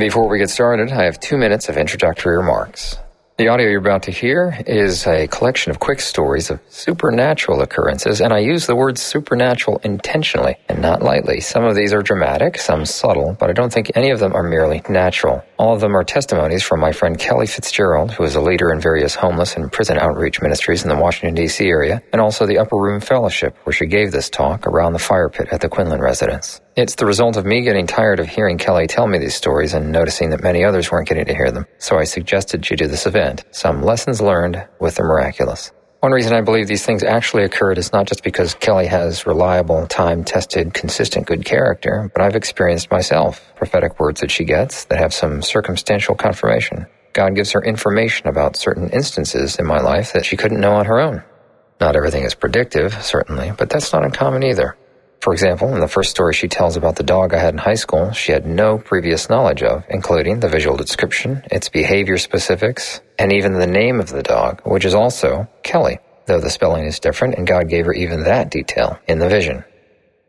[0.00, 2.96] Before we get started, I have two minutes of introductory remarks.
[3.40, 8.20] The audio you're about to hear is a collection of quick stories of supernatural occurrences,
[8.20, 11.40] and I use the word supernatural intentionally and not lightly.
[11.40, 14.42] Some of these are dramatic, some subtle, but I don't think any of them are
[14.42, 15.42] merely natural.
[15.58, 18.78] All of them are testimonies from my friend Kelli Fitzgerald, who is a leader in
[18.78, 21.66] various homeless and prison outreach ministries in the Washington, D.C.
[21.66, 25.30] area, and also the Upper Room Fellowship, where she gave this talk around the fire
[25.30, 26.60] pit at the Quinlan residence.
[26.76, 29.92] It's the result of me getting tired of hearing Kelli tell me these stories and
[29.92, 31.66] noticing that many others weren't getting to hear them.
[31.76, 35.72] So I suggested she do this event, Some Lessons Learned with the Miraculous.
[36.00, 39.86] One reason I believe these things actually occurred is not just because Kelli has reliable,
[39.86, 44.98] time tested, consistent good character, but I've experienced myself prophetic words that she gets that
[44.98, 46.86] have some circumstantial confirmation.
[47.12, 50.86] God gives her information about certain instances in my life that she couldn't know on
[50.86, 51.22] her own.
[51.80, 54.76] Not everything is predictive, certainly, but that's not uncommon either.
[55.20, 57.74] For example, in the first story she tells about the dog I had in high
[57.74, 63.30] school, she had no previous knowledge of, including the visual description, its behavior specifics, and
[63.30, 67.34] even the name of the dog, which is also Kelly, though the spelling is different,
[67.34, 69.62] and God gave her even that detail in the vision.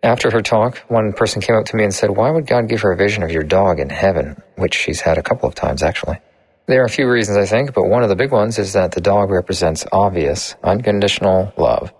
[0.04, 2.82] After her talk, one person came up to me and said, Why would God give
[2.82, 4.42] her a vision of your dog in heaven?
[4.58, 6.18] Which she's had a couple of times, actually.
[6.66, 8.92] There are a few reasons, I think, but one of the big ones is that
[8.92, 11.94] the dog represents obvious, unconditional love.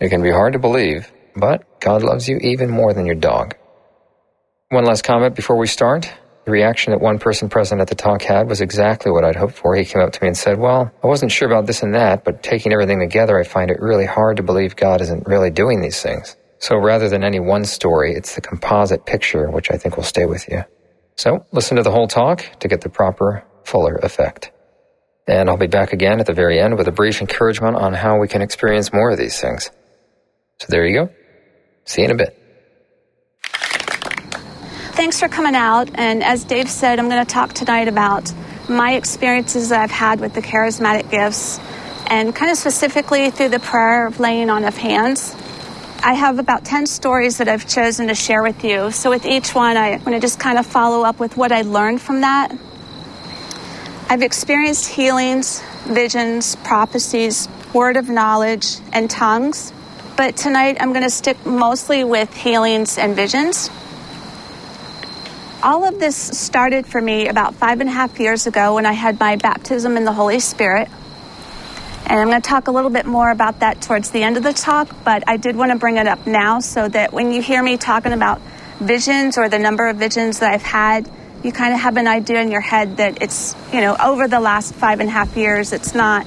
[0.00, 3.54] It can be hard to believe, but God loves you even more than your dog.
[4.70, 6.12] One last comment before we start.
[6.44, 9.54] The reaction that one person present at the talk had was exactly what I'd hoped
[9.54, 9.74] for.
[9.74, 12.24] He came up to me and said, Well, I wasn't sure about this and that,
[12.24, 15.80] but taking everything together, I find it really hard to believe God isn't really doing
[15.80, 16.36] these things.
[16.58, 20.24] So rather than any one story, it's the composite picture which I think will stay
[20.24, 20.64] with you.
[21.16, 24.52] So listen to the whole talk to get the proper, fuller effect.
[25.26, 28.18] And I'll be back again at the very end with a brief encouragement on how
[28.18, 29.70] we can experience more of these things.
[30.60, 31.10] So there you go.
[31.86, 32.36] See you in a bit.
[34.96, 35.90] Thanks for coming out.
[35.94, 38.32] And as Dave said, I'm going to talk tonight about
[38.68, 41.60] my experiences that I've had with the charismatic gifts
[42.08, 45.34] and kind of specifically through the prayer of laying on of hands.
[46.02, 48.90] I have about 10 stories that I've chosen to share with you.
[48.90, 51.62] So, with each one, I want to just kind of follow up with what I
[51.62, 52.56] learned from that.
[54.08, 59.72] I've experienced healings, visions, prophecies, word of knowledge, and tongues.
[60.16, 63.68] But tonight I'm going to stick mostly with healings and visions.
[65.62, 68.94] All of this started for me about five and a half years ago when I
[68.94, 70.88] had my baptism in the Holy Spirit.
[72.06, 74.42] And I'm going to talk a little bit more about that towards the end of
[74.42, 77.42] the talk, but I did want to bring it up now so that when you
[77.42, 78.40] hear me talking about
[78.80, 81.10] visions or the number of visions that I've had,
[81.42, 84.40] you kind of have an idea in your head that it's, you know, over the
[84.40, 86.26] last five and a half years, it's not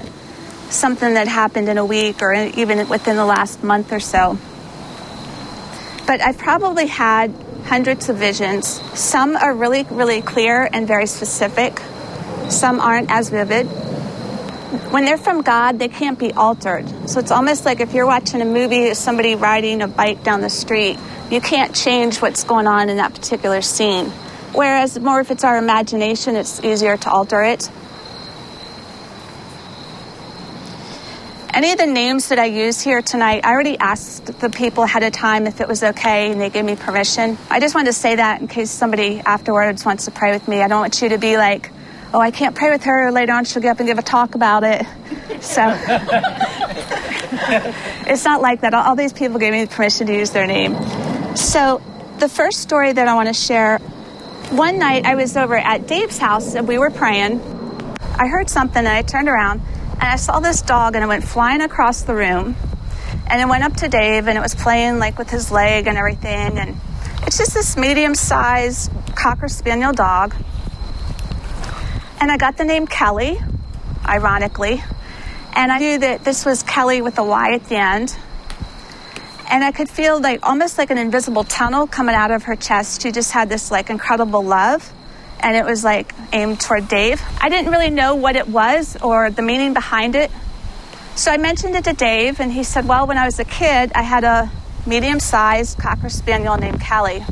[0.69, 4.37] something that happened in a week or even within the last month or so.
[6.05, 7.33] But I've probably had
[7.65, 8.67] hundreds of visions.
[8.99, 11.79] Some are really, really clear and very specific,
[12.49, 13.67] some aren't as vivid.
[14.91, 16.87] When they're from God, they can't be altered.
[17.09, 20.49] So it's almost like if you're watching a movie somebody riding a bike down the
[20.49, 20.97] street,
[21.29, 24.07] you can't change what's going on in that particular scene.
[24.51, 27.69] Whereas more if it's our imagination, it's easier to alter it.
[31.59, 35.03] Any of the names that I use here tonight, I already asked the people ahead
[35.03, 37.37] of time if it was okay and they gave me permission.
[37.49, 40.61] I just wanted to say that in case somebody afterwards wants to pray with me.
[40.61, 41.69] I don't want you to be like,
[42.13, 43.11] oh, I can't pray with her.
[43.11, 44.85] Later on, she'll get up and give a talk about it.
[45.41, 45.61] So
[48.07, 48.73] it's not like that.
[48.73, 50.77] All these people gave me permission to use their name.
[51.35, 51.81] So
[52.19, 53.79] the first story that I want to share
[54.49, 57.41] one night I was over at Dave's house and we were praying.
[58.17, 59.61] I heard something and I turned around
[59.99, 62.55] and I saw this dog and it went flying across the room.
[63.27, 65.97] And it went up to Dave and it was playing like with his leg and
[65.97, 66.57] everything.
[66.57, 66.77] And
[67.23, 70.33] it's just this medium sized Cocker Spaniel dog.
[72.21, 73.39] And I got the name Kelly,
[74.05, 74.81] ironically.
[75.53, 78.15] And I knew that this was Kelly with a Y at the end.
[79.51, 83.01] And I could feel like almost like an invisible tunnel coming out of her chest.
[83.01, 84.93] She just had this like incredible love
[85.39, 87.21] and it was like aimed toward Dave.
[87.39, 90.31] I didn't really know what it was or the meaning behind it.
[91.15, 93.91] So I mentioned it to Dave, and he said, Well, when I was a kid,
[93.93, 94.49] I had a
[94.85, 97.23] medium sized Cocker Spaniel named Kelly.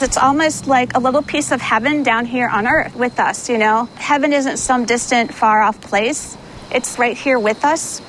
[0.00, 3.58] It's almost like a little piece of heaven down here on earth with us, you
[3.58, 3.88] know?
[3.96, 6.36] Heaven isn't some distant, far off place,
[6.70, 8.00] it's right here with us.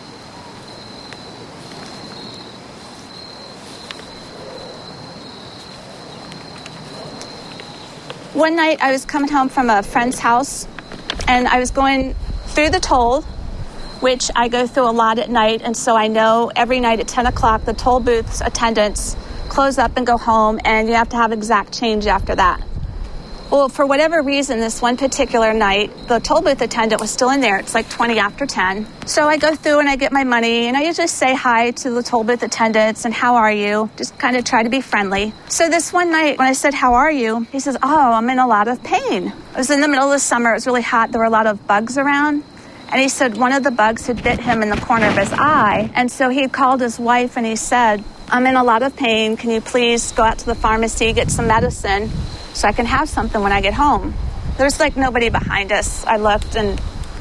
[8.33, 10.67] One night I was coming home from a friend's house
[11.27, 12.13] and I was going
[12.45, 13.23] through the toll,
[14.01, 15.63] which I go through a lot at night.
[15.63, 19.17] And so I know every night at 10 o'clock, the toll booth's attendants
[19.49, 22.61] close up and go home, and you have to have exact change after that.
[23.51, 27.41] Well, for whatever reason, this one particular night, the toll booth attendant was still in
[27.41, 27.57] there.
[27.57, 28.85] It's like 20 after 10.
[29.07, 31.89] So I go through and I get my money, and I usually say hi to
[31.89, 33.89] the toll booth attendants and how are you?
[33.97, 35.33] Just kind of try to be friendly.
[35.47, 37.47] So this one night, when I said, How are you?
[37.51, 39.29] He says, Oh, I'm in a lot of pain.
[39.29, 41.31] It was in the middle of the summer, it was really hot, there were a
[41.31, 42.43] lot of bugs around.
[42.91, 45.33] And he said one of the bugs had bit him in the corner of his
[45.33, 45.89] eye.
[45.95, 49.37] And so he called his wife and he said, I'm in a lot of pain.
[49.37, 52.11] Can you please go out to the pharmacy, get some medicine?
[52.59, 54.13] So I can have something when I get home.
[54.57, 56.03] There's like nobody behind us.
[56.05, 56.79] I looked and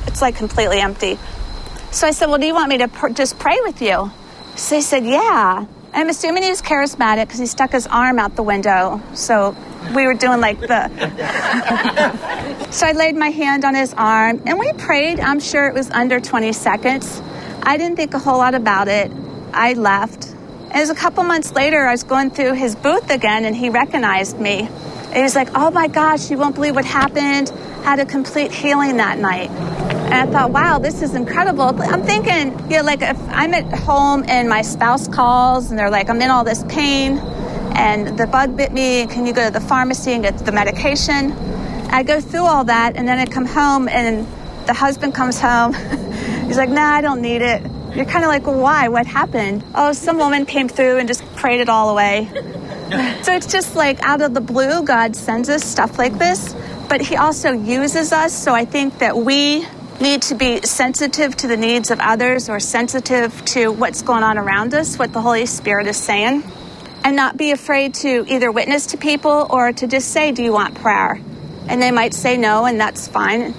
[0.09, 1.17] it's like completely empty.
[1.93, 4.11] So I said, Well, do you want me to pr- just pray with you?
[4.57, 5.67] So he said, Yeah.
[5.95, 9.01] I'm assuming he was charismatic because he stuck his arm out the window.
[9.15, 9.57] So
[9.95, 10.89] we were doing like the.
[12.73, 15.21] so I laid my hand on his arm and we prayed.
[15.21, 17.23] I'm sure it was under 20 seconds.
[17.63, 19.13] I didn't think a whole lot about it.
[19.55, 20.35] I left.
[20.71, 23.57] And it was a couple months later, I was going through his booth again and
[23.57, 24.69] he recognized me.
[25.15, 27.49] He was like, oh my gosh, you won't believe what happened.
[27.85, 29.49] Had a complete healing that night.
[29.49, 31.81] And I thought, wow, this is incredible.
[31.83, 35.91] I'm thinking, you know, like if I'm at home and my spouse calls and they're
[35.91, 37.17] like, I'm in all this pain
[37.75, 41.33] and the bug bit me, can you go to the pharmacy and get the medication?
[41.91, 44.27] I go through all that and then I come home and
[44.67, 45.73] the husband comes home.
[46.47, 47.63] He's like, nah, I don't need it.
[47.95, 48.89] You're kind of like, well, why?
[48.89, 49.65] What happened?
[49.75, 52.29] Oh, some woman came through and just prayed it all away.
[53.23, 56.55] so it's just like out of the blue, God sends us stuff like this,
[56.89, 58.33] but He also uses us.
[58.33, 59.67] So I think that we
[60.01, 64.39] need to be sensitive to the needs of others or sensitive to what's going on
[64.39, 66.45] around us, what the Holy Spirit is saying,
[67.05, 70.53] and not be afraid to either witness to people or to just say, Do you
[70.53, 71.21] want prayer?
[71.69, 73.55] And they might say no, and that's fine.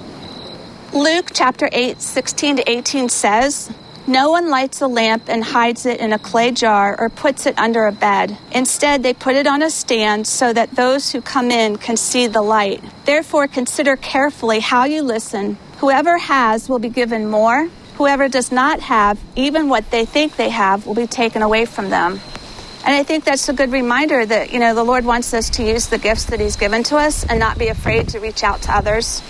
[0.92, 3.70] Luke chapter 8, 16 to 18 says,
[4.10, 7.56] no one lights a lamp and hides it in a clay jar or puts it
[7.56, 8.36] under a bed.
[8.50, 12.26] Instead, they put it on a stand so that those who come in can see
[12.26, 12.82] the light.
[13.04, 15.56] Therefore, consider carefully how you listen.
[15.78, 17.68] Whoever has will be given more.
[17.94, 21.90] Whoever does not have, even what they think they have, will be taken away from
[21.90, 22.20] them.
[22.84, 25.62] And I think that's a good reminder that, you know, the Lord wants us to
[25.62, 28.62] use the gifts that He's given to us and not be afraid to reach out
[28.62, 29.22] to others.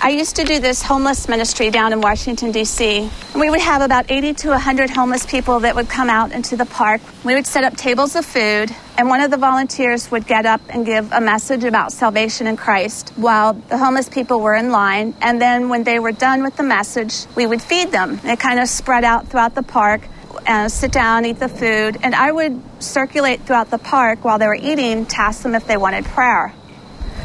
[0.00, 3.10] I used to do this homeless ministry down in Washington, D.C.
[3.34, 6.66] We would have about 80 to 100 homeless people that would come out into the
[6.66, 7.00] park.
[7.24, 10.60] We would set up tables of food, and one of the volunteers would get up
[10.68, 15.14] and give a message about salvation in Christ while the homeless people were in line.
[15.20, 18.18] And then when they were done with the message, we would feed them.
[18.18, 20.02] They kind of spread out throughout the park.
[20.46, 24.46] Uh, sit down, eat the food, and I would circulate throughout the park while they
[24.46, 26.54] were eating to ask them if they wanted prayer.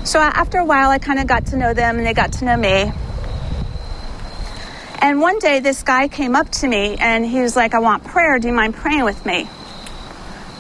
[0.06, 2.46] So after a while, I kind of got to know them and they got to
[2.46, 2.92] know me.
[5.00, 8.04] And one day, this guy came up to me and he was like, I want
[8.04, 8.40] prayer.
[8.40, 9.50] Do you mind praying with me?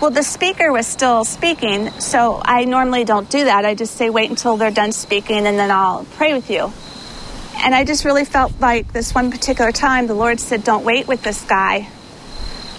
[0.01, 3.63] Well, the speaker was still speaking, so I normally don't do that.
[3.63, 6.74] I just say, wait until they're done speaking and then I'll pray with you.
[7.63, 11.07] And I just really felt like this one particular time, the Lord said, don't wait
[11.07, 11.88] with this guy.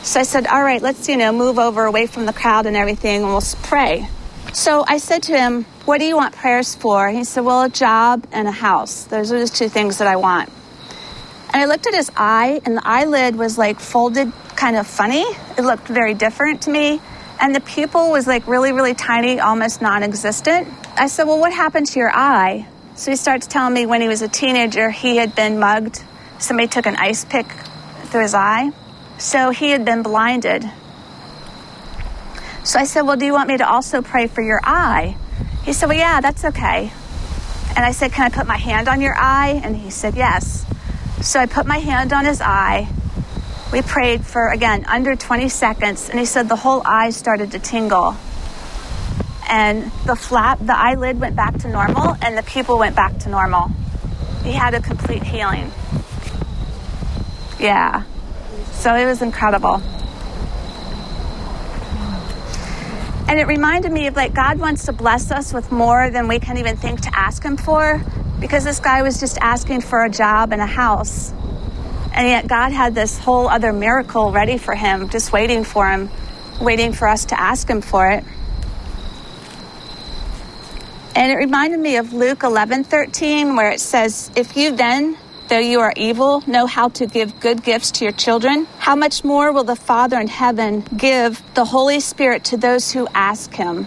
[0.02, 2.76] So I said, all right, let's, you know, move over away from the crowd and
[2.76, 4.08] everything and we'll pray.
[4.54, 7.08] So I said to him, What do you want prayers for?
[7.08, 9.02] He said, Well, a job and a house.
[9.02, 10.48] Those are the two things that I want.
[11.52, 15.22] And I looked at his eye, and the eyelid was like folded kind of funny.
[15.58, 17.00] It looked very different to me.
[17.40, 20.68] And the pupil was like really, really tiny, almost non existent.
[20.96, 22.68] I said, Well, what happened to your eye?
[22.94, 26.00] So he starts telling me when he was a teenager, he had been mugged.
[26.38, 27.46] Somebody took an ice pick
[28.04, 28.70] through his eye.
[29.18, 30.64] So he had been blinded.
[32.64, 35.16] So I said, Well, do you want me to also pray for your eye?
[35.64, 36.90] He said, Well, yeah, that's okay.
[37.76, 39.60] And I said, Can I put my hand on your eye?
[39.62, 40.64] And he said, Yes.
[41.20, 42.88] So I put my hand on his eye.
[43.70, 46.08] We prayed for, again, under 20 seconds.
[46.08, 48.16] And he said the whole eye started to tingle.
[49.48, 53.28] And the flap, the eyelid went back to normal, and the pupil went back to
[53.28, 53.70] normal.
[54.42, 55.70] He had a complete healing.
[57.58, 58.04] Yeah.
[58.72, 59.82] So it was incredible.
[63.26, 66.38] And it reminded me of like God wants to bless us with more than we
[66.38, 68.02] can even think to ask Him for
[68.38, 71.32] because this guy was just asking for a job and a house.
[72.12, 76.10] And yet God had this whole other miracle ready for him, just waiting for him,
[76.60, 78.24] waiting for us to ask Him for it.
[81.16, 85.16] And it reminded me of Luke 11 13, where it says, If you then
[85.48, 89.24] though you are evil, know how to give good gifts to your children, how much
[89.24, 93.86] more will the Father in heaven give the Holy Spirit to those who ask him?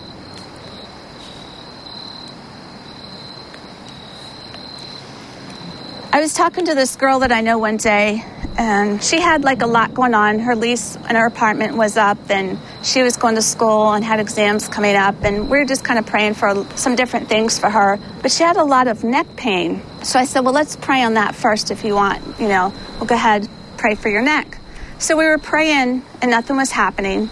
[6.14, 8.24] I was talking to this girl that I know one day,
[8.58, 10.40] and she had like a lot going on.
[10.40, 14.20] Her lease in her apartment was up, and she was going to school and had
[14.20, 17.70] exams coming up, and we were just kind of praying for some different things for
[17.70, 18.00] her.
[18.22, 21.14] But she had a lot of neck pain, so I said, "Well, let's pray on
[21.14, 22.40] that first if you want.
[22.40, 23.48] You know, we'll go ahead
[23.78, 24.58] pray for your neck."
[24.98, 27.30] So we were praying, and nothing was happening.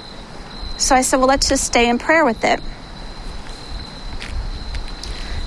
[0.77, 2.59] So I said, "Well, let's just stay in prayer with it."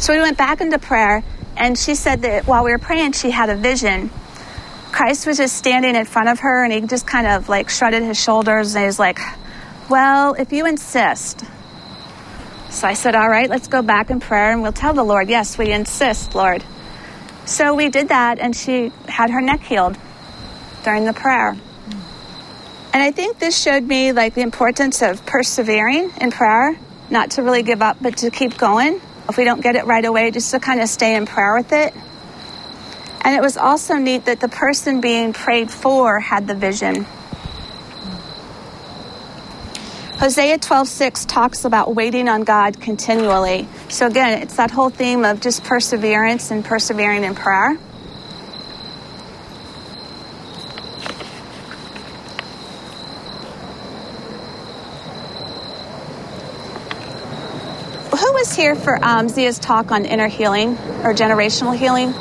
[0.00, 1.23] So we went back into prayer,
[1.56, 4.11] and she said that while we were praying, she had a vision
[4.98, 8.02] Christ was just standing in front of her and he just kind of like shrugged
[8.02, 9.20] his shoulders and he was like,
[9.88, 11.44] Well, if you insist.
[12.70, 15.28] So I said, All right, let's go back in prayer and we'll tell the Lord,
[15.28, 16.64] Yes, we insist, Lord.
[17.46, 19.96] So we did that and she had her neck healed
[20.82, 21.50] during the prayer.
[22.92, 26.76] And I think this showed me like the importance of persevering in prayer,
[27.08, 29.00] not to really give up, but to keep going.
[29.28, 31.72] If we don't get it right away, just to kind of stay in prayer with
[31.72, 31.94] it
[33.22, 37.06] and it was also neat that the person being prayed for had the vision.
[40.18, 43.68] Hosea 12:6 talks about waiting on God continually.
[43.88, 47.78] So again, it's that whole theme of just perseverance and persevering in prayer.
[58.10, 60.70] Who was here for um, Zia's talk on inner healing
[61.04, 62.12] or generational healing?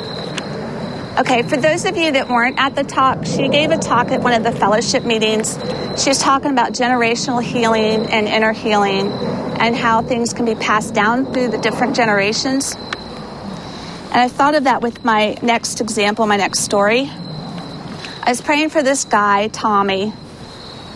[1.18, 4.20] Okay, for those of you that weren't at the talk, she gave a talk at
[4.20, 5.58] one of the fellowship meetings.
[6.00, 10.94] She was talking about generational healing and inner healing and how things can be passed
[10.94, 12.76] down through the different generations.
[12.76, 17.10] And I thought of that with my next example, my next story.
[17.10, 20.12] I was praying for this guy, Tommy,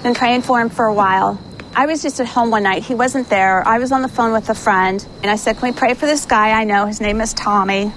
[0.05, 1.41] and praying for him for a while.
[1.75, 2.85] I was just at home one night.
[2.85, 3.67] He wasn't there.
[3.67, 6.07] I was on the phone with a friend, and I said, Can we pray for
[6.07, 6.87] this guy I know?
[6.87, 7.93] His name is Tommy.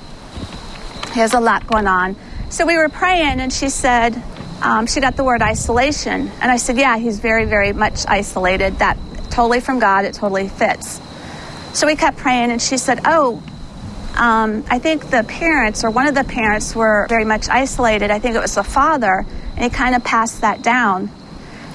[1.16, 2.18] Has a lot going on.
[2.50, 4.22] So we were praying, and she said,
[4.62, 6.30] um, she got the word isolation.
[6.42, 8.80] And I said, yeah, he's very, very much isolated.
[8.80, 8.98] That
[9.30, 11.00] totally from God, it totally fits.
[11.72, 13.42] So we kept praying, and she said, oh,
[14.18, 18.12] um, I think the parents or one of the parents were very much isolated.
[18.12, 21.10] I think it was the father, and he kind of passed that down.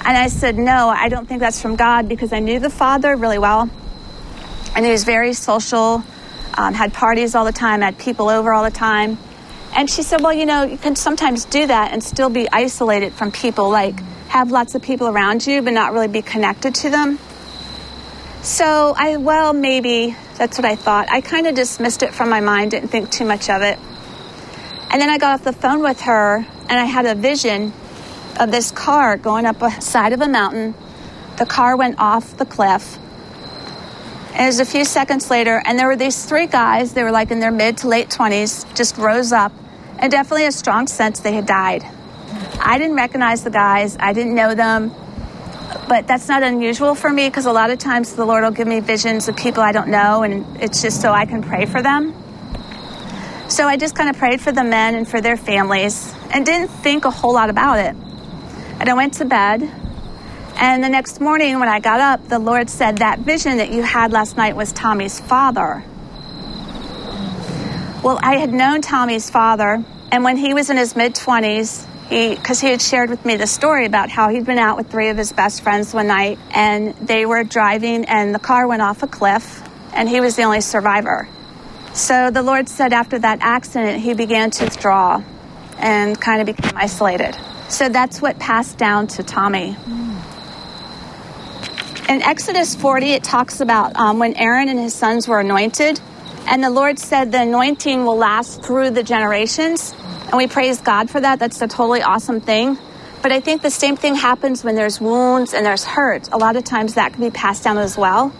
[0.04, 3.16] And I said, no, I don't think that's from God because I knew the father
[3.16, 3.70] really well.
[4.76, 6.04] And he was very social,
[6.58, 9.16] um, had parties all the time, had people over all the time.
[9.74, 13.12] And she said, Well, you know, you can sometimes do that and still be isolated
[13.12, 13.98] from people, like
[14.28, 17.18] have lots of people around you, but not really be connected to them.
[18.42, 21.10] So I, well, maybe that's what I thought.
[21.10, 23.78] I kind of dismissed it from my mind, didn't think too much of it.
[24.90, 27.72] And then I got off the phone with her and I had a vision
[28.38, 30.74] of this car going up a side of a mountain.
[31.36, 32.98] The car went off the cliff.
[34.32, 37.10] And it was a few seconds later, and there were these three guys, they were
[37.10, 39.52] like in their mid to late 20s, just rose up
[40.00, 41.86] and definitely a strong sense they had died.
[42.58, 44.92] I didn't recognize the guys, I didn't know them,
[45.88, 48.66] but that's not unusual for me because a lot of times the Lord will give
[48.66, 51.82] me visions of people I don't know, and it's just so I can pray for
[51.82, 52.14] them.
[53.48, 56.68] So I just kind of prayed for the men and for their families and didn't
[56.68, 57.96] think a whole lot about it.
[58.78, 59.62] And I went to bed.
[60.56, 63.82] And the next morning, when I got up, the Lord said, That vision that you
[63.82, 65.84] had last night was Tommy's father.
[68.02, 72.34] Well, I had known Tommy's father, and when he was in his mid 20s, he
[72.34, 75.10] because he had shared with me the story about how he'd been out with three
[75.10, 79.02] of his best friends one night and they were driving and the car went off
[79.02, 81.28] a cliff and he was the only survivor.
[81.92, 85.22] So the lord said after that accident he began to withdraw
[85.78, 87.36] and kind of became isolated.
[87.68, 89.76] So that's what passed down to tommy.
[92.08, 96.00] In exodus 40 it talks about um, when aaron and his sons were anointed
[96.46, 99.94] and the Lord said the anointing will last through the generations.
[100.24, 101.38] And we praise God for that.
[101.38, 102.78] That's a totally awesome thing.
[103.22, 106.28] But I think the same thing happens when there's wounds and there's hurt.
[106.32, 108.32] A lot of times that can be passed down as well.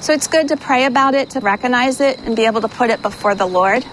[0.00, 2.90] So it's good to pray about it, to recognize it, and be able to put
[2.90, 3.84] it before the Lord.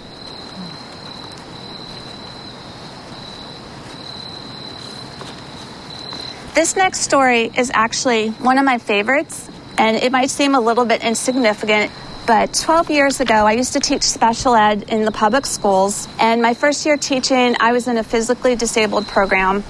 [6.53, 10.85] This next story is actually one of my favorites, and it might seem a little
[10.85, 11.91] bit insignificant
[12.25, 16.07] but 12 years ago, I used to teach special ed in the public schools.
[16.19, 19.63] And my first year teaching, I was in a physically disabled program.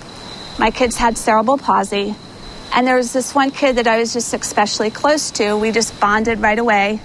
[0.57, 2.15] My kids had cerebral palsy.
[2.73, 5.57] And there was this one kid that I was just especially close to.
[5.57, 6.99] We just bonded right away.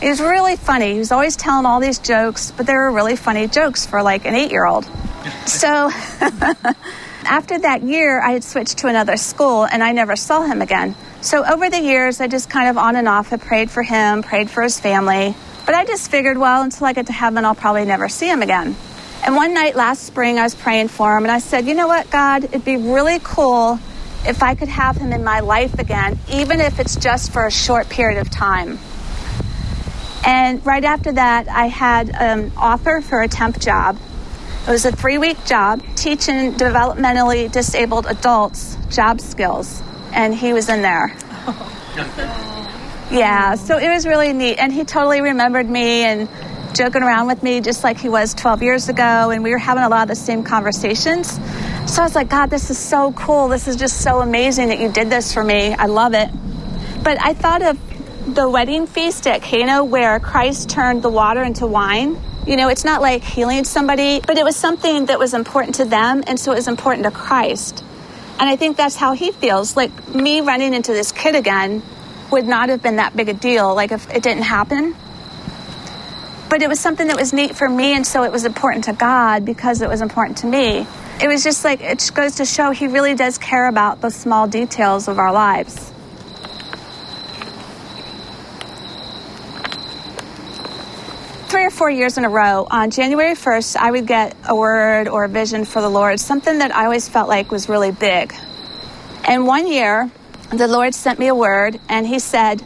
[0.00, 0.92] He was really funny.
[0.92, 4.24] He was always telling all these jokes, but they were really funny jokes for like
[4.26, 4.84] an eight year old.
[5.46, 5.68] so
[7.24, 10.96] after that year, I had switched to another school and I never saw him again.
[11.22, 14.24] So over the years, I just kind of on and off have prayed for him,
[14.24, 15.36] prayed for his family.
[15.64, 18.42] But I just figured, well, until I get to heaven, I'll probably never see him
[18.42, 18.74] again.
[19.24, 21.86] And one night last spring, I was praying for him, and I said, You know
[21.86, 22.42] what, God?
[22.42, 23.78] It'd be really cool
[24.26, 27.50] if I could have him in my life again, even if it's just for a
[27.52, 28.80] short period of time.
[30.26, 33.96] And right after that, I had um, an offer for a temp job.
[34.66, 40.68] It was a three week job teaching developmentally disabled adults job skills, and he was
[40.68, 41.16] in there.
[43.12, 44.56] Yeah, so it was really neat.
[44.56, 46.30] And he totally remembered me and
[46.72, 49.28] joking around with me just like he was 12 years ago.
[49.28, 51.30] And we were having a lot of the same conversations.
[51.86, 53.48] So I was like, God, this is so cool.
[53.48, 55.74] This is just so amazing that you did this for me.
[55.74, 56.30] I love it.
[57.04, 61.66] But I thought of the wedding feast at Cana where Christ turned the water into
[61.66, 62.18] wine.
[62.46, 65.84] You know, it's not like healing somebody, but it was something that was important to
[65.84, 67.84] them, and so it was important to Christ.
[68.38, 69.76] And I think that's how he feels.
[69.76, 71.82] Like me running into this kid again
[72.30, 74.96] would not have been that big a deal, like if it didn't happen.
[76.48, 78.92] But it was something that was neat for me, and so it was important to
[78.92, 80.86] God because it was important to me.
[81.22, 84.10] It was just like, it just goes to show he really does care about the
[84.10, 85.92] small details of our lives.
[91.52, 95.08] three or four years in a row, on January 1st, I would get a word
[95.08, 98.32] or a vision for the Lord, something that I always felt like was really big.
[99.24, 100.08] And one year,
[100.52, 102.62] the Lord sent me a word, and He said,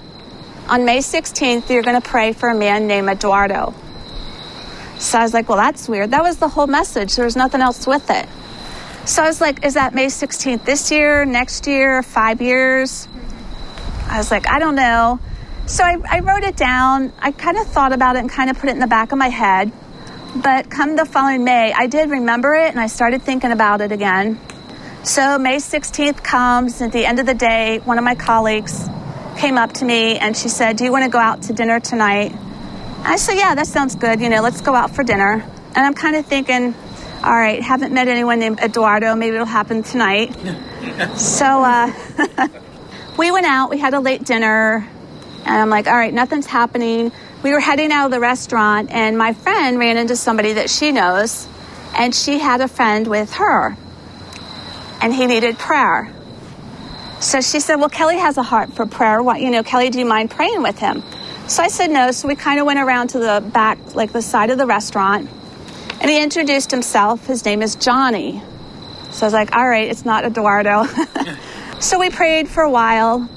[0.69, 3.73] On May 16th, you're going to pray for a man named Eduardo.
[4.99, 6.11] So I was like, Well, that's weird.
[6.11, 7.17] That was the whole message.
[7.17, 8.29] There was nothing else with it.
[9.09, 13.09] So I was like, Is that May 16th this year, next year, five years?
[14.11, 15.21] I was like, I don't know.
[15.67, 17.13] So I, I wrote it down.
[17.19, 19.19] I kind of thought about it and kind of put it in the back of
[19.19, 19.73] my head.
[20.37, 23.91] But come the following May, I did remember it and I started thinking about it
[23.91, 24.41] again.
[25.03, 28.89] So May 16th comes, and at the end of the day, one of my colleagues
[29.39, 31.81] came up to me and she said, Do you want to go out to dinner
[31.81, 32.33] tonight?
[33.03, 34.21] I said, Yeah, that sounds good.
[34.21, 35.33] You know, let's go out for dinner.
[35.33, 36.75] And I'm kind of thinking,
[37.25, 39.17] All right, haven't met anyone named Eduardo.
[39.17, 40.35] Maybe it'll happen tonight.
[41.17, 41.93] so uh,
[43.19, 44.89] we went out, we had a late dinner.
[45.47, 47.13] And I'm like, all right, nothing's happening.
[47.45, 50.91] We were heading out of the restaurant, and my friend ran into somebody that she
[50.91, 51.47] knows,
[51.95, 53.77] and she had a friend with her,
[55.01, 56.13] and he needed prayer.
[57.21, 59.23] So she said, Well, Kelli has a heart for prayer.
[59.23, 61.05] What, you know, Kelli, do you mind praying with him?
[61.47, 62.11] So I said no.
[62.11, 65.31] So we kind of went around to the back, like the side of the restaurant,
[66.01, 67.25] and he introduced himself.
[67.25, 68.43] His name is Johnny.
[69.13, 70.87] So I was like, All right, it's not Eduardo.
[71.81, 73.29] so we prayed for a while,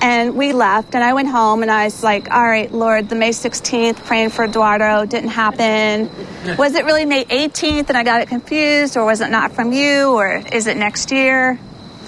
[0.00, 3.14] and we left, and I went home, and I was like, all right, Lord, the
[3.14, 6.10] May 16th, praying for Eduardo, didn't happen.
[6.56, 9.72] Was it really May 18th, and I got it confused, or was it not from
[9.72, 11.58] you, or is it next year?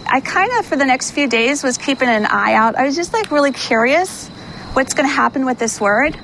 [0.06, 2.76] I kind of, for the next few days, was keeping an eye out.
[2.76, 4.28] I was just like really curious
[4.72, 6.18] what's going to happen with this word.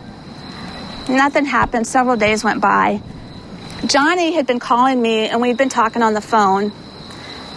[1.08, 1.86] Nothing happened.
[1.86, 3.02] Several days went by.
[3.86, 6.72] Johnny had been calling me, and we'd been talking on the phone.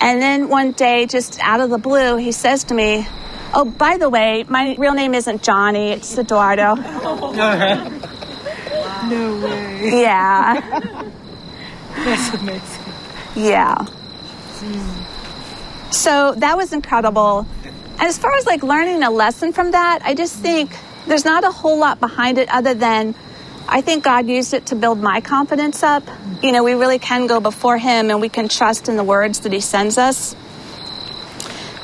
[0.02, 3.08] And then one day, just out of the blue, he says to me,
[3.54, 6.76] Oh, by the way, my real name isn't Johnny, it's Eduardo.
[6.76, 7.34] no
[9.44, 10.02] way.
[10.02, 10.62] Yeah.
[11.96, 12.94] That's amazing.
[13.36, 13.86] Yeah.
[13.86, 15.92] Hmm.
[15.92, 17.46] So that was incredible.
[18.00, 20.76] As far as like learning a lesson from that, I just think
[21.08, 23.16] there's not a whole lot behind it other than
[23.68, 26.04] I think God used it to build my confidence up.
[26.42, 29.42] You know, we really can go before Him and we can trust in the words
[29.42, 30.36] that He sends us.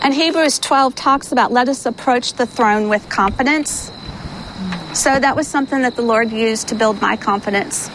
[0.04, 3.90] And Hebrews 12 talks about let us approach the throne with confidence.
[4.94, 7.88] So that was something that the Lord used to build my confidence.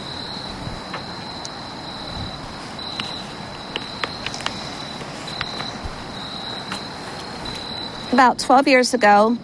[8.11, 9.37] About 12 years ago,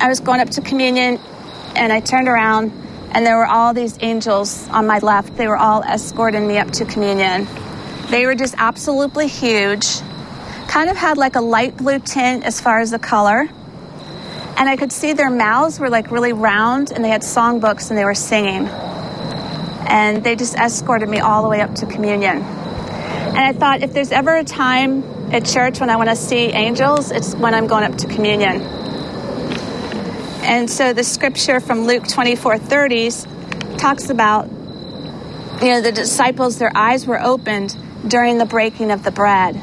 [0.00, 1.18] I was going up to communion
[1.74, 2.72] and I turned around
[3.12, 5.34] and there were all these angels on my left.
[5.38, 7.48] They were all escorting me up to communion.
[8.10, 10.02] They were just absolutely huge
[10.68, 13.48] kind of had like a light blue tint as far as the color.
[14.56, 17.98] And I could see their mouths were like really round and they had songbooks and
[17.98, 18.66] they were singing.
[19.88, 22.42] And they just escorted me all the way up to communion.
[22.42, 25.02] And I thought if there's ever a time
[25.32, 28.60] at church when I want to see angels, it's when I'm going up to communion.
[30.42, 34.48] And so the scripture from Luke 24 30s talks about,
[35.62, 37.76] you know, the disciples, their eyes were opened
[38.06, 39.62] during the breaking of the bread.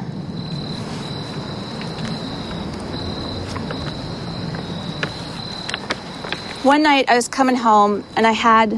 [6.65, 8.73] One night I was coming home and I had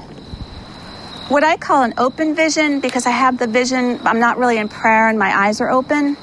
[1.29, 4.67] what I call an open vision because I have the vision, I'm not really in
[4.67, 6.17] prayer and my eyes are open.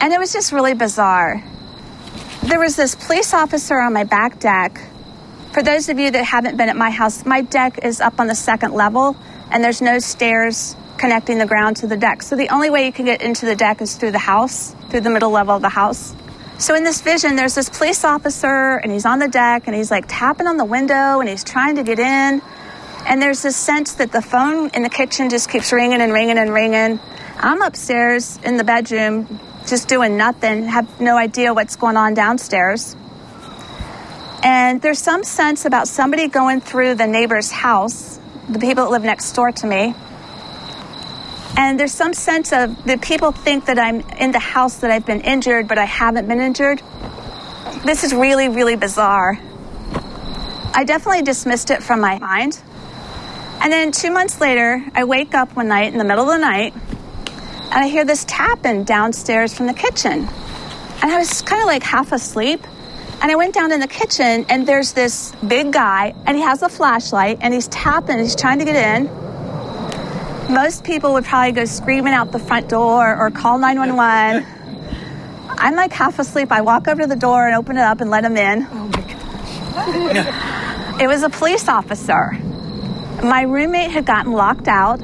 [0.00, 1.42] And it was just really bizarre.
[2.44, 4.80] There was this police officer on my back deck.
[5.52, 8.28] For those of you that haven't been at my house, my deck is up on
[8.28, 9.16] the second level.
[9.50, 12.22] and there's no stairs connecting the ground to the deck.
[12.22, 15.00] So the only way you can get into the deck is through the house, through
[15.00, 16.14] the middle level of the house.
[16.62, 19.90] So in this vision, there's this police officer, and he's on the deck, and he's
[19.90, 22.40] like tapping on the window, and he's trying to get in.
[23.04, 26.38] And there's this sense that the phone in the kitchen just keeps ringing and ringing
[26.38, 27.00] and ringing.
[27.36, 32.94] I'm upstairs in the bedroom, just doing nothing, have no idea what's going on downstairs.
[34.44, 39.02] And there's some sense about somebody going through the neighbor's house, the people that live
[39.02, 39.96] next door to me.
[41.56, 45.06] And there's some sense of the people think that I'm in the house that I've
[45.06, 46.82] been injured, but I haven't been injured.
[47.84, 49.38] This is really, really bizarre.
[50.74, 52.60] I definitely dismissed it from my mind.
[53.60, 56.38] And then two months later, I wake up one night in the middle of the
[56.38, 56.74] night
[57.72, 60.28] and I hear this tapping downstairs from the kitchen.
[61.02, 62.60] And I was kind of like half asleep.
[63.22, 66.60] And I went down in the kitchen, and there's this big guy, and he has
[66.60, 69.06] a flashlight, and he's tapping, he's trying to get in.
[70.50, 74.46] Most people would probably go screaming out the front door or call 911.
[75.48, 76.52] I'm like half asleep.
[76.52, 78.66] I walk over to the door and open it up and let him in.
[78.70, 81.00] Oh my gosh.
[81.00, 82.32] It was a police officer.
[83.22, 85.00] My roommate had gotten locked out.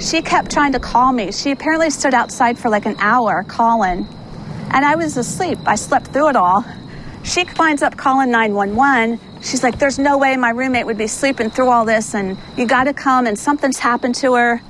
[0.00, 1.32] She kept trying to call me.
[1.32, 4.06] She apparently stood outside for like an hour calling.
[4.70, 5.58] And I was asleep.
[5.66, 6.64] I slept through it all.
[7.22, 9.20] She winds up calling 911.
[9.42, 12.66] She's like, There's no way my roommate would be sleeping through all this, and you
[12.66, 14.62] got to come, and something's happened to her.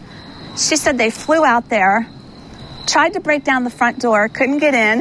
[0.57, 2.07] She said they flew out there,
[2.87, 4.99] tried to break down the front door, couldn't get in.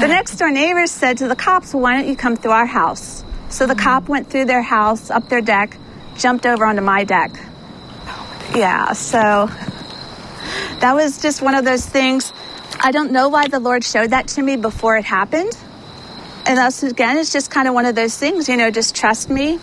[0.00, 2.66] the next door neighbors said to the cops, well, Why don't you come through our
[2.66, 3.24] house?
[3.48, 5.76] So the cop went through their house, up their deck,
[6.16, 7.32] jumped over onto my deck.
[8.54, 9.48] Yeah, so
[10.80, 12.32] that was just one of those things.
[12.80, 15.52] I don't know why the Lord showed that to me before it happened.
[16.46, 19.30] And that's again, it's just kind of one of those things, you know, just trust
[19.30, 19.58] me.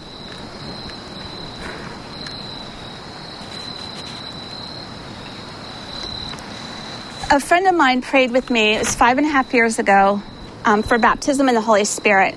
[7.38, 10.24] A friend of mine prayed with me, it was five and a half years ago,
[10.66, 12.34] um, for baptism in the Holy Spirit.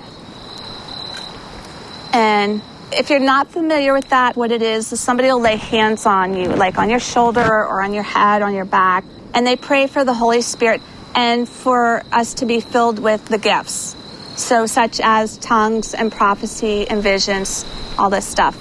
[2.13, 2.61] And
[2.91, 6.35] if you're not familiar with that, what it is is somebody will lay hands on
[6.35, 9.87] you, like on your shoulder or on your head, on your back, and they pray
[9.87, 10.83] for the Holy Spirit
[11.15, 13.95] and for us to be filled with the gifts.
[14.35, 17.65] So, such as tongues and prophecy and visions,
[17.97, 18.55] all this stuff.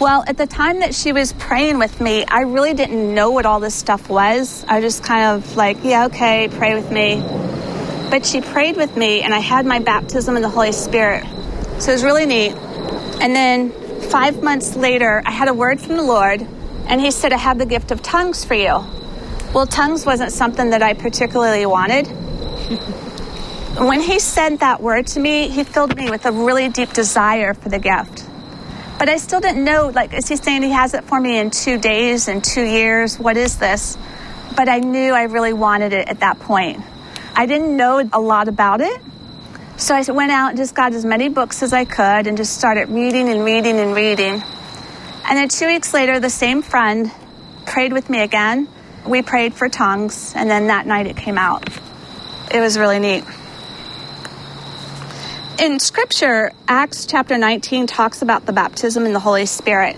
[0.00, 3.46] Well, at the time that she was praying with me, I really didn't know what
[3.46, 4.64] all this stuff was.
[4.68, 7.20] I just kind of like, yeah, okay, pray with me.
[8.08, 11.24] But she prayed with me, and I had my baptism in the Holy Spirit.
[11.80, 12.52] So it was really neat.
[13.20, 16.46] And then five months later, I had a word from the Lord,
[16.86, 18.84] and He said, I have the gift of tongues for you.
[19.52, 22.06] Well, tongues wasn't something that I particularly wanted.
[23.78, 27.52] when He said that word to me, He filled me with a really deep desire
[27.52, 28.28] for the gift.
[28.98, 31.50] But I still didn't know, like, is He saying He has it for me in
[31.50, 33.18] two days, in two years?
[33.18, 33.96] What is this?
[34.56, 36.82] But I knew I really wanted it at that point.
[37.34, 39.00] I didn't know a lot about it.
[39.76, 42.58] So I went out and just got as many books as I could and just
[42.58, 44.42] started reading and reading and reading.
[45.28, 47.12] And then two weeks later, the same friend
[47.66, 48.66] prayed with me again.
[49.06, 51.68] We prayed for tongues, and then that night it came out.
[52.52, 53.24] It was really neat.
[55.58, 59.96] In scripture, Acts chapter 19 talks about the baptism in the Holy Spirit.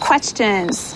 [0.00, 0.94] Questions?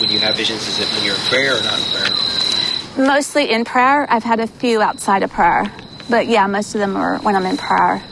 [0.00, 3.06] When you have visions, is it when you're in prayer or not in prayer?
[3.06, 4.12] Mostly in prayer.
[4.12, 5.72] I've had a few outside of prayer.
[6.08, 8.02] But yeah, most of them are when I'm in prayer.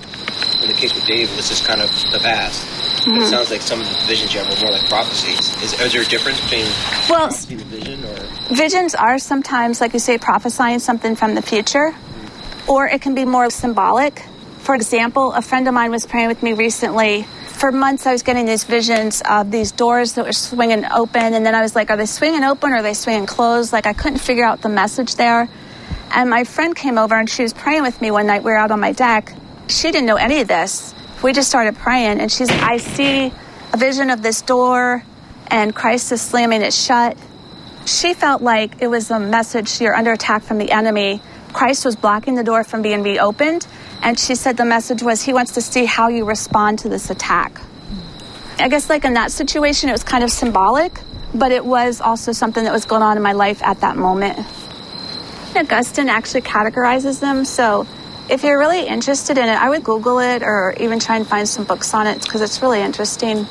[0.62, 2.64] In the case with Dave, this is kind of the past.
[3.04, 3.22] Mm-hmm.
[3.22, 5.60] It sounds like some of the visions you have are more like prophecies.
[5.60, 6.66] Is, is there a difference between
[7.10, 11.42] Well, prophecy and vision, or Visions are sometimes, like you say, prophesying something from the
[11.42, 11.94] future,
[12.66, 14.24] or it can be more symbolic.
[14.60, 17.24] For example, a friend of mine was praying with me recently.
[17.44, 21.44] For months, I was getting these visions of these doors that were swinging open, and
[21.44, 23.70] then I was like, are they swinging open or are they swinging closed?
[23.70, 25.46] Like, I couldn't figure out the message there.
[26.10, 28.44] And my friend came over and she was praying with me one night.
[28.44, 29.34] We were out on my deck.
[29.68, 30.94] She didn't know any of this.
[31.22, 33.30] We just started praying, and she's, I see
[33.74, 35.04] a vision of this door,
[35.48, 37.18] and Christ is slamming it shut
[37.88, 41.22] she felt like it was a message you're under attack from the enemy.
[41.52, 43.66] Christ was blocking the door from being reopened,
[44.02, 47.08] and she said the message was he wants to see how you respond to this
[47.10, 47.60] attack.
[48.58, 51.00] I guess, like in that situation, it was kind of symbolic,
[51.34, 54.38] but it was also something that was going on in my life at that moment.
[55.56, 57.86] Augustine actually categorizes them, so
[58.28, 61.48] if you're really interested in it, I would Google it or even try and find
[61.48, 63.46] some books on it because it's really interesting.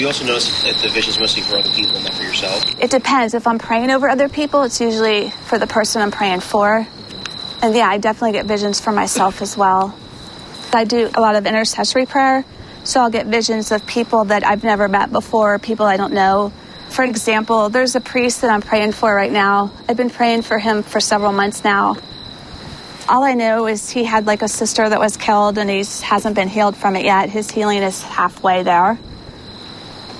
[0.00, 2.64] You also notice that the visions mostly for other people, not for yourself?
[2.80, 3.34] It depends.
[3.34, 6.86] If I'm praying over other people, it's usually for the person I'm praying for.
[7.62, 9.94] And yeah, I definitely get visions for myself as well.
[10.72, 12.44] I do a lot of intercessory prayer,
[12.84, 16.52] so I'll get visions of people that I've never met before, people I don't know.
[16.88, 19.72] For example, there's a priest that I'm praying for right now.
[19.88, 21.96] I've been praying for him for several months now.
[23.08, 26.34] All I know is he had like a sister that was killed and he hasn't
[26.34, 27.28] been healed from it yet.
[27.28, 28.98] His healing is halfway there.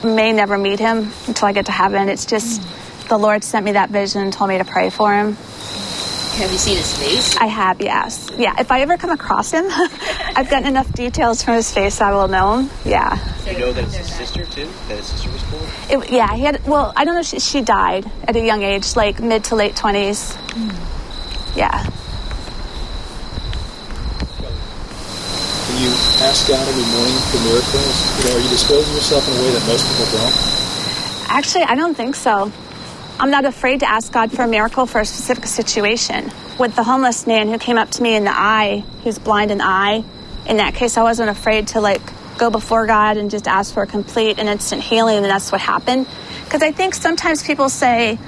[0.05, 2.09] May never meet him until I get to heaven.
[2.09, 2.63] It's just
[3.09, 5.37] the Lord sent me that vision and told me to pray for him.
[6.33, 7.37] Have you seen his face?
[7.37, 8.31] I have, yes.
[8.39, 12.13] Yeah, if I ever come across him, I've gotten enough details from his face, I
[12.13, 12.71] will know him.
[12.87, 13.19] Yeah.
[13.47, 14.67] You know that it's his sister too.
[14.89, 16.05] That his sister was killed.
[16.05, 18.97] It, yeah, he had, well, I don't know, she, she died at a young age,
[18.97, 20.35] like mid to late 20s.
[20.35, 21.59] Hmm.
[21.59, 21.85] Yeah.
[25.69, 28.19] Do you ask God every morning for miracles?
[28.19, 30.35] You know, are you disposing yourself in a way that most people don't?
[31.29, 32.53] Actually, I don't think so.
[33.19, 36.31] I'm not afraid to ask God for a miracle for a specific situation.
[36.59, 39.59] With the homeless man who came up to me in the eye, who's blind in
[39.59, 40.05] the eye,
[40.47, 42.01] in that case, I wasn't afraid to like
[42.39, 45.61] go before God and just ask for a complete and instant healing, and that's what
[45.61, 46.07] happened.
[46.45, 48.19] Because I think sometimes people say,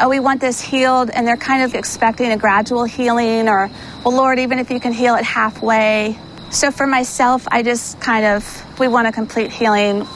[0.00, 3.70] oh, we want this healed, and they're kind of expecting a gradual healing, or,
[4.04, 6.18] well, Lord, even if you can heal it halfway.
[6.54, 10.06] So for myself, I just kind of, we want a complete healing.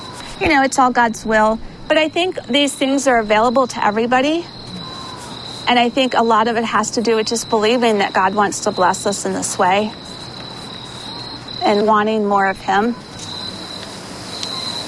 [0.41, 1.59] You know, it's all God's will.
[1.89, 4.47] But I think these things are available to everybody.
[5.67, 8.37] And I think a lot of it has to do with just believing that God
[8.37, 9.93] wants to bless us in this way
[11.61, 12.93] and wanting more of Him.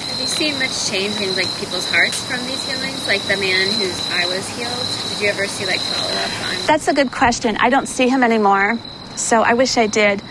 [0.07, 3.05] Have you seen much change in like people's hearts from these healings?
[3.07, 4.87] Like the man whose eye was healed.
[5.09, 6.65] Did you ever see like follow up on?
[6.65, 7.57] That's a good question.
[7.57, 8.79] I don't see him anymore,
[9.17, 10.23] so I wish I did.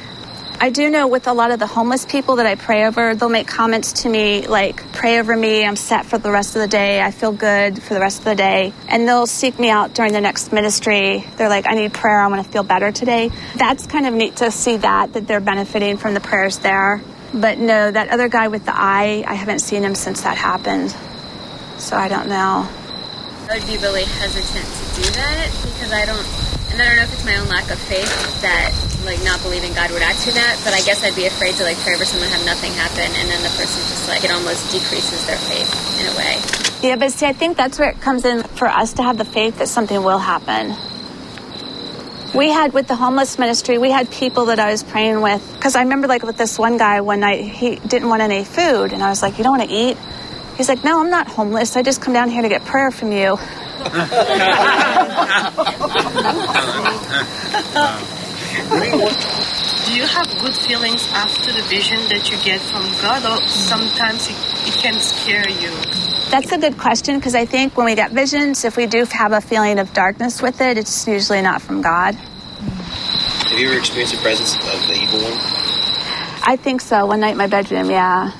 [0.62, 3.31] I do know with a lot of the homeless people that I pray over, they'll
[3.31, 6.68] make comments to me like, pray over me, I'm set for the rest of the
[6.68, 8.75] day, I feel good for the rest of the day.
[8.87, 11.25] And they'll seek me out during the next ministry.
[11.38, 13.31] They're like, I need prayer, I want to feel better today.
[13.57, 17.01] That's kind of neat to see that, that they're benefiting from the prayers there.
[17.33, 20.94] But no, that other guy with the eye, I haven't seen him since that happened.
[21.79, 22.68] So I don't know.
[23.49, 26.50] I would be really hesitant to do that because I don't,
[26.81, 28.09] I don't know if it's my own lack of faith
[28.40, 28.73] that
[29.05, 31.64] like not believing God would act through that, but I guess I'd be afraid to
[31.64, 34.73] like pray for someone have nothing happen, and then the person just like it almost
[34.73, 35.69] decreases their faith
[36.01, 36.40] in a way.
[36.81, 39.27] Yeah, but see, I think that's where it comes in for us to have the
[39.27, 40.75] faith that something will happen.
[42.35, 45.47] We had with the homeless ministry, we had people that I was praying with.
[45.55, 48.93] Because I remember, like, with this one guy one night, he didn't want any food.
[48.93, 49.99] And I was like, You don't want to eat?
[50.61, 51.75] He's like, No, I'm not homeless.
[51.75, 53.38] I just come down here to get prayer from you.
[59.87, 64.29] Do you have good feelings after the vision that you get from God, or sometimes
[64.29, 64.37] it,
[64.68, 65.70] it can scare you?
[66.31, 69.33] That's a good question because I think when we get visions, if we do have
[69.33, 72.16] a feeling of darkness with it, it's usually not from God.
[72.16, 75.38] Have you ever experienced the presence of the evil one?
[76.42, 77.07] I think so.
[77.07, 78.33] One night in my bedroom, yeah.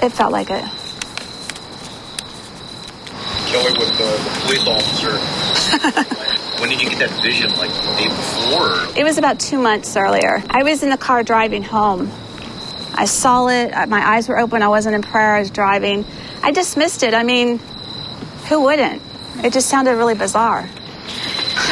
[0.00, 0.64] It felt like it.
[3.56, 5.12] Kelli, with the, the police officer,
[6.60, 7.48] when did you get that vision?
[7.52, 8.98] Like the day before?
[9.00, 10.42] It was about two months earlier.
[10.50, 12.10] I was in the car driving home.
[12.94, 13.72] I saw it.
[13.72, 14.62] uh, My eyes were open.
[14.62, 15.36] I wasn't in prayer.
[15.36, 16.04] I was driving.
[16.42, 17.14] I dismissed it.
[17.14, 17.58] I mean,
[18.50, 19.00] who wouldn't?
[19.42, 20.62] It just sounded really bizarre.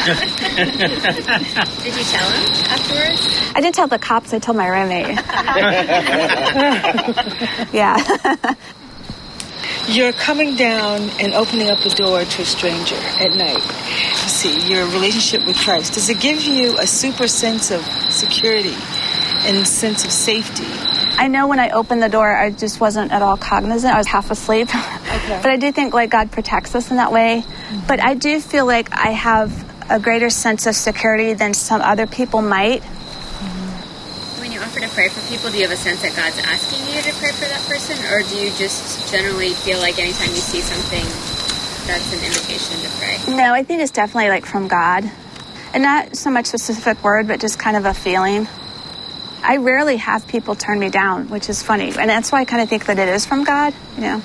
[0.06, 3.52] Did you tell him afterwards?
[3.54, 4.32] I didn't tell the cops.
[4.32, 5.16] I told my roommate.
[7.74, 7.96] yeah.
[9.86, 13.60] You're coming down and opening up the door to a stranger at night.
[14.28, 15.92] See, your relationship with Christ.
[15.92, 18.74] Does it give you a super sense of security
[19.46, 20.64] and sense of safety?
[21.16, 23.94] I know when I opened the door, I just wasn't at all cognizant.
[23.94, 24.68] I was half asleep.
[24.68, 25.38] Okay.
[25.42, 27.44] but I do think like God protects us in that way.
[27.86, 29.52] But I do feel like I have
[29.90, 32.82] a greater sense of security than some other people might.
[34.74, 37.12] Offer to pray for people, do you have a sense that God's asking you to
[37.20, 41.04] pray for that person, or do you just generally feel like anytime you see something,
[41.86, 43.36] that's an invitation to pray?
[43.36, 45.08] No, I think it's definitely like from God.
[45.72, 48.48] And not so much a specific word, but just kind of a feeling.
[49.44, 51.92] I rarely have people turn me down, which is funny.
[51.96, 54.22] And that's why I kind of think that it is from God, you know.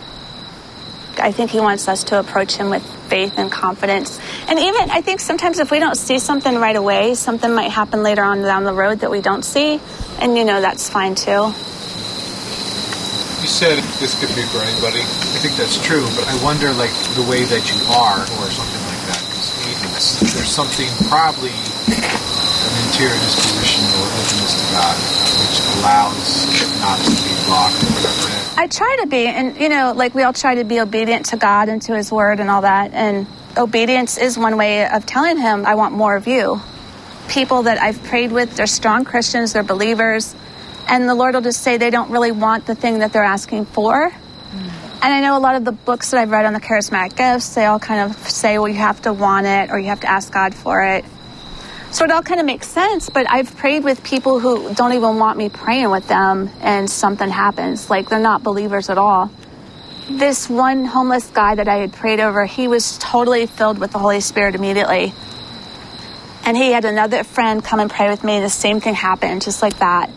[1.19, 4.19] I think He wants us to approach Him with faith and confidence.
[4.47, 8.03] And even, I think sometimes if we don't see something right away, something might happen
[8.03, 9.79] later on down the road that we don't see.
[10.19, 11.53] And, you know, that's fine too.
[13.39, 14.99] You said this could be for anybody.
[14.99, 18.83] I think that's true, but I wonder, like, the way that you are, or something
[18.91, 19.21] like that.
[19.31, 19.87] 'Cause maybe
[20.35, 21.55] there's something, probably
[21.89, 24.95] an interior disposition or openness to God,
[25.39, 26.45] which allows
[26.83, 27.79] not to be blocked.
[28.59, 31.37] I try to be, and you know, like we all try to be obedient to
[31.37, 32.93] God and to His Word and all that.
[32.93, 36.59] And obedience is one way of telling Him, I want more of you.
[37.29, 40.35] people that I've prayed with, they're strong Christians, they're believers,
[40.87, 43.65] and the Lord will just say they don't really want the thing that they're asking
[43.65, 44.09] for.
[44.09, 44.71] Mm.
[45.01, 47.55] And I know a lot of the books that I've read on the charismatic gifts,
[47.55, 50.09] they all kind of say, well, you have to want it or you have to
[50.09, 51.05] ask God for it.
[51.91, 55.17] So it all kind of makes sense, but I've prayed with people who don't even
[55.17, 57.89] want me praying with them and something happens.
[57.89, 59.31] Like they're not believers at all.
[60.09, 63.99] This one homeless guy that I had prayed over, he was totally filled with the
[63.99, 65.13] Holy Spirit immediately.
[66.45, 69.43] And he had another friend come and pray with me, and the same thing happened,
[69.43, 70.09] just like that.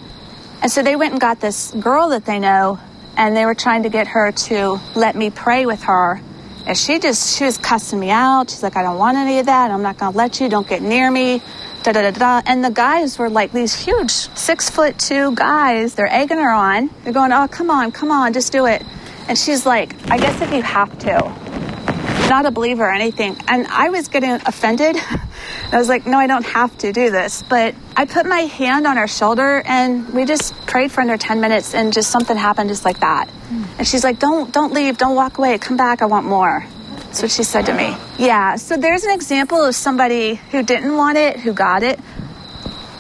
[0.63, 2.79] And so they went and got this girl that they know
[3.17, 6.21] and they were trying to get her to let me pray with her.
[6.65, 8.51] And she just, she was cussing me out.
[8.51, 9.71] She's like, I don't want any of that.
[9.71, 10.49] I'm not going to let you.
[10.49, 11.43] Don't get near me.
[11.83, 12.42] Da, da, da, da.
[12.47, 15.95] And the guys were like these huge six foot two guys.
[15.95, 16.90] They're egging her on.
[17.03, 18.85] They're going, oh, come on, come on, just do it.
[19.27, 22.29] And she's like, I guess if you have to.
[22.29, 23.37] Not a believer or anything.
[23.49, 24.97] And I was getting offended.
[25.73, 27.42] I was like, no, I don't have to do this.
[27.42, 31.40] But I put my hand on her shoulder and we just prayed for under 10
[31.40, 33.29] minutes and just something happened just like that.
[33.29, 33.66] Mm.
[33.79, 34.99] And she's like, don't, don't leave.
[34.99, 35.59] Don't walk away.
[35.59, 36.01] Come back.
[36.01, 36.64] I want more.
[37.12, 37.94] That's what she said to me.
[38.16, 38.57] Yeah.
[38.57, 42.01] So there's an example of somebody who didn't want it, who got it.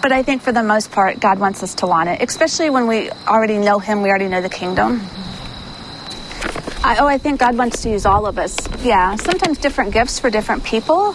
[0.02, 2.86] But I think for the most part, God wants us to want it, especially when
[2.88, 5.00] we already know Him, we already know the kingdom.
[6.84, 8.54] I, oh, I think God wants to use all of us.
[8.84, 9.16] Yeah.
[9.16, 11.14] Sometimes different gifts for different people.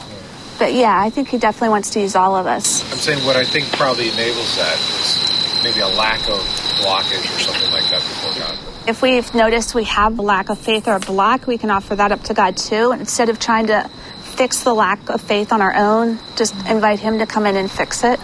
[0.57, 2.81] But yeah, I think he definitely wants to use all of us.
[2.91, 6.41] I'm saying what I think probably enables that is maybe a lack of
[6.81, 8.66] blockage or something like that before God.
[8.87, 11.95] If we've noticed we have a lack of faith or a block, we can offer
[11.95, 12.93] that up to God too.
[12.93, 13.89] Instead of trying to
[14.21, 17.69] fix the lack of faith on our own, just invite Him to come in and
[17.69, 18.19] fix it.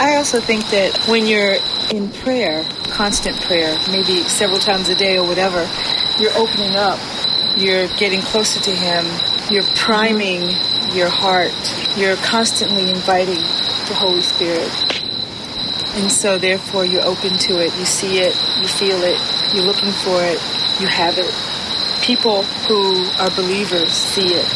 [0.00, 1.56] I also think that when you're
[1.92, 5.68] in prayer, constant prayer, maybe several times a day or whatever,
[6.18, 6.98] you're opening up
[7.56, 9.06] you're getting closer to Him.
[9.48, 10.42] You're priming
[10.92, 11.52] your heart.
[11.96, 15.03] You're constantly inviting the Holy Spirit.
[15.94, 17.76] And so, therefore, you're open to it.
[17.76, 18.34] You see it.
[18.58, 19.20] You feel it.
[19.54, 20.40] You're looking for it.
[20.80, 21.32] You have it.
[22.02, 24.46] People who are believers see it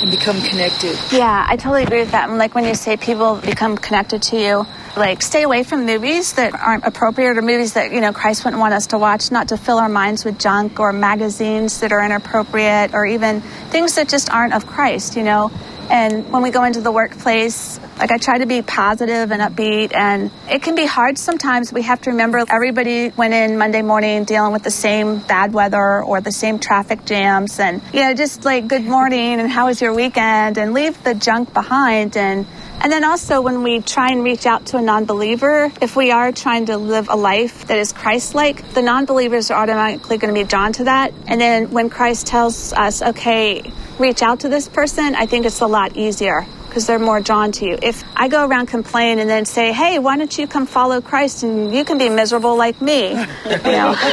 [0.00, 0.96] and become connected.
[1.10, 2.28] Yeah, I totally agree with that.
[2.28, 6.32] And like when you say people become connected to you, like stay away from movies
[6.34, 9.48] that aren't appropriate or movies that you know Christ wouldn't want us to watch, not
[9.48, 14.08] to fill our minds with junk or magazines that are inappropriate or even things that
[14.08, 15.50] just aren't of Christ, you know.
[15.88, 19.94] And when we go into the workplace, like I try to be positive and upbeat,
[19.94, 21.72] and it can be hard sometimes.
[21.72, 26.02] We have to remember everybody went in Monday morning dealing with the same bad weather
[26.02, 29.80] or the same traffic jams, and you know, just like good morning and how was
[29.80, 32.46] your weekend, and leave the junk behind and
[32.80, 36.10] and then also, when we try and reach out to a non believer, if we
[36.10, 40.18] are trying to live a life that is Christ like, the non believers are automatically
[40.18, 41.12] going to be drawn to that.
[41.26, 45.60] And then when Christ tells us, okay, reach out to this person, I think it's
[45.60, 47.78] a lot easier because they're more drawn to you.
[47.82, 51.42] If I go around complain and then say, "Hey, why don't you come follow Christ
[51.42, 53.94] and you can be miserable like me?" You know.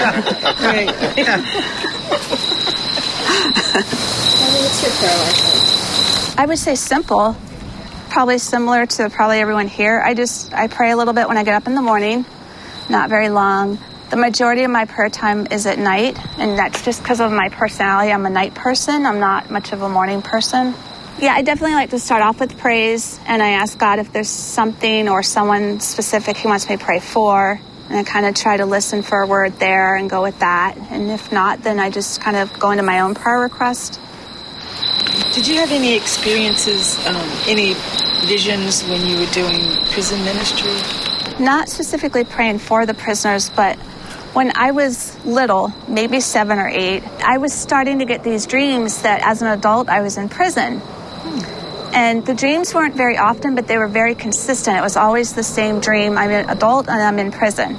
[0.61, 0.87] right.
[4.63, 6.39] What's your prayer life?
[6.39, 7.35] I would say simple
[8.13, 9.99] probably similar to probably everyone here.
[9.99, 12.25] I just I pray a little bit when I get up in the morning,
[12.87, 13.79] not very long.
[14.11, 17.49] The majority of my prayer time is at night, and that's just because of my
[17.49, 18.11] personality.
[18.11, 19.07] I'm a night person.
[19.07, 20.75] I'm not much of a morning person.
[21.19, 24.29] Yeah, I definitely like to start off with praise, and I ask God if there's
[24.29, 28.57] something or someone specific He wants me to pray for, and I kind of try
[28.57, 30.77] to listen for a word there and go with that.
[30.91, 33.99] And if not, then I just kind of go into my own prayer request.
[35.33, 37.75] Did you have any experiences, um, any
[38.25, 40.73] visions when you were doing prison ministry?
[41.39, 43.77] Not specifically praying for the prisoners, but
[44.33, 49.03] when I was little, maybe seven or eight, I was starting to get these dreams
[49.03, 50.81] that as an adult I was in prison.
[51.93, 54.77] And the dreams weren't very often, but they were very consistent.
[54.77, 57.77] It was always the same dream I'm an adult and I'm in prison.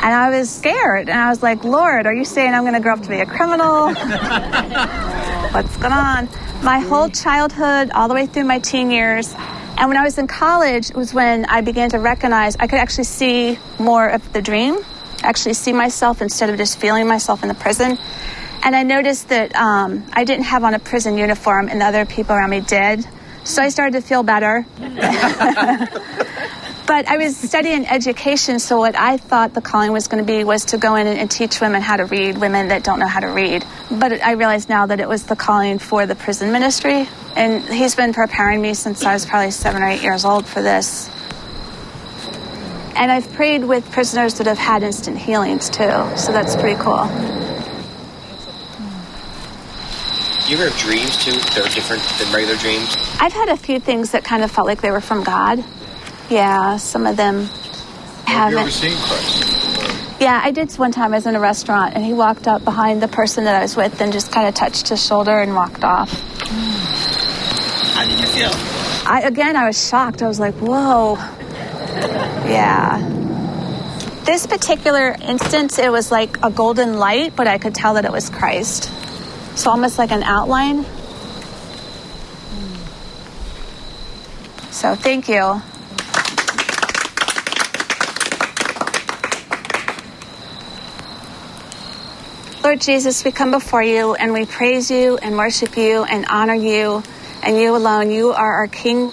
[0.00, 1.08] And I was scared.
[1.08, 3.20] And I was like, Lord, are you saying I'm going to grow up to be
[3.20, 3.94] a criminal?
[5.50, 6.28] What's going on?
[6.62, 9.34] My whole childhood, all the way through my teen years,
[9.78, 13.04] and when I was in college, was when I began to recognize I could actually
[13.04, 14.78] see more of the dream,
[15.22, 17.96] actually see myself instead of just feeling myself in the prison.
[18.62, 22.04] And I noticed that um, I didn't have on a prison uniform, and the other
[22.04, 23.06] people around me did.
[23.44, 24.66] So I started to feel better.
[26.88, 30.42] But I was studying education, so what I thought the calling was going to be
[30.42, 33.06] was to go in and, and, teach women how to read, women that don't know
[33.06, 33.62] how to read.
[33.90, 37.06] But I realize now that it was the calling for the prison ministry.
[37.36, 40.62] And he's been preparing me since I was probably seven or eight years old for
[40.62, 41.10] this.
[42.96, 47.04] And I've prayed with prisoners that have had instant healings too, so that's pretty cool.
[50.48, 52.96] You ever have dreams too that are different than regular dreams?
[53.20, 55.62] I've had a few things that kind of felt like they were from God.
[56.30, 57.48] Yeah, some of them
[58.26, 58.72] Have you ever haven't.
[58.72, 60.20] seen Christ?
[60.20, 61.12] Yeah, I did one time.
[61.14, 63.76] I was in a restaurant and he walked up behind the person that I was
[63.76, 66.10] with and just kind of touched his shoulder and walked off.
[67.94, 68.50] How did you feel?
[69.10, 70.22] I again, I was shocked.
[70.22, 71.16] I was like, "Whoa."
[72.46, 72.98] Yeah.
[74.24, 78.12] This particular instance, it was like a golden light, but I could tell that it
[78.12, 78.90] was Christ.
[79.56, 80.84] So almost like an outline.
[84.70, 85.62] So thank you.
[92.68, 96.52] Lord Jesus, we come before you and we praise you and worship you and honor
[96.52, 97.02] you
[97.42, 98.10] and you alone.
[98.10, 99.10] You are our King.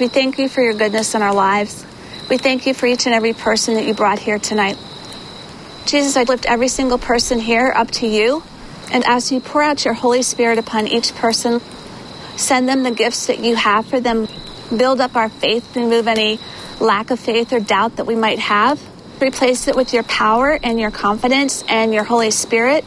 [0.00, 1.86] We thank you for your goodness in our lives.
[2.28, 4.76] We thank you for each and every person that you brought here tonight.
[5.84, 8.42] Jesus, I lift every single person here up to you
[8.90, 11.60] and as you pour out your Holy Spirit upon each person,
[12.34, 14.26] send them the gifts that you have for them.
[14.76, 16.40] Build up our faith, remove any
[16.80, 18.82] lack of faith or doubt that we might have.
[19.22, 22.84] Replace it with your power and your confidence and your Holy Spirit.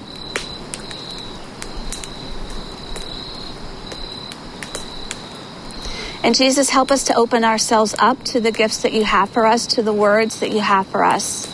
[6.21, 9.45] And Jesus, help us to open ourselves up to the gifts that you have for
[9.45, 11.45] us, to the words that you have for us.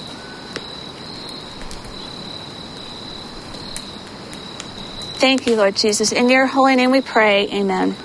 [5.17, 6.11] Thank you, Lord Jesus.
[6.11, 7.47] In your holy name we pray.
[7.49, 7.95] Amen.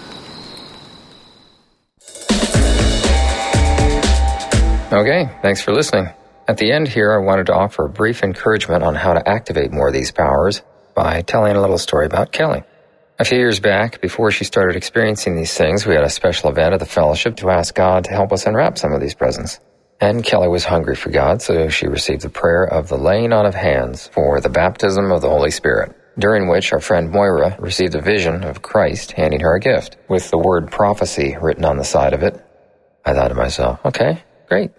[4.93, 6.09] Okay, thanks for listening.
[6.49, 9.71] At the end here, I wanted to offer a brief encouragement on how to activate
[9.71, 10.63] more of these powers
[10.95, 12.65] by telling a little story about Kelly.
[13.21, 16.73] A few years back, before she started experiencing these things, we had a special event
[16.73, 19.61] at the fellowship to ask God to help us unwrap some of these presents.
[20.01, 23.45] And Kelly was hungry for God, so she received the prayer of the laying on
[23.45, 27.95] of hands for the baptism of the Holy Spirit, during which our friend Moira received
[27.95, 31.85] a vision of Christ handing her a gift, with the word prophecy written on the
[31.85, 32.43] side of it.
[33.05, 34.71] I thought to myself, okay, great.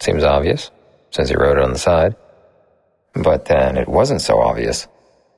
[0.00, 0.70] Seems obvious,
[1.12, 2.14] since he wrote it on the side.
[3.14, 4.86] But then it wasn't so obvious.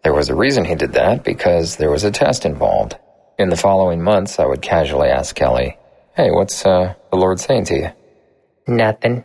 [0.08, 2.96] There was a reason he did that because there was a test involved.
[3.38, 5.76] In the following months, I would casually ask Kelly,
[6.16, 7.90] Hey, what's uh, the Lord saying to you?
[8.66, 9.24] Nothing.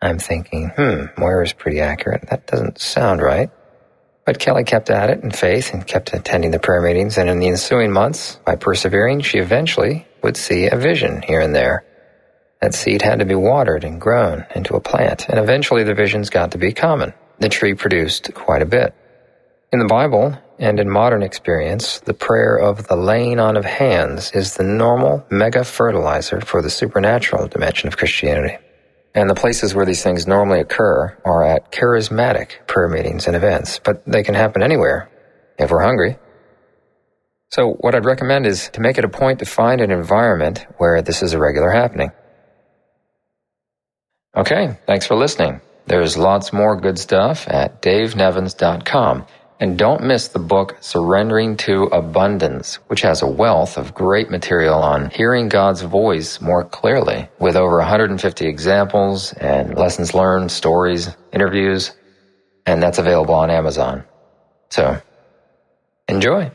[0.00, 2.28] I'm thinking, hmm, Moira's pretty accurate.
[2.30, 3.50] That doesn't sound right.
[4.24, 7.40] But Kelly kept at it in faith and kept attending the prayer meetings, and in
[7.40, 11.84] the ensuing months, by persevering, she eventually would see a vision here and there.
[12.62, 16.30] That seed had to be watered and grown into a plant, and eventually the visions
[16.30, 17.12] got to be common.
[17.40, 18.94] The tree produced quite a bit.
[19.74, 24.30] In the Bible and in modern experience, the prayer of the laying on of hands
[24.30, 28.56] is the normal mega fertilizer for the supernatural dimension of Christianity.
[29.16, 33.80] And the places where these things normally occur are at charismatic prayer meetings and events,
[33.80, 35.10] but they can happen anywhere
[35.58, 36.18] if we're hungry.
[37.50, 41.02] So, what I'd recommend is to make it a point to find an environment where
[41.02, 42.12] this is a regular happening.
[44.36, 45.60] Okay, thanks for listening.
[45.86, 49.26] There's lots more good stuff at davenevins.com.
[49.64, 54.74] And don't miss the book Surrendering to Abundance, which has a wealth of great material
[54.74, 61.92] on hearing God's voice more clearly, with over 150 examples and lessons learned, stories, interviews,
[62.66, 64.04] and that's available on Amazon.
[64.68, 65.00] So,
[66.08, 66.50] enjoy.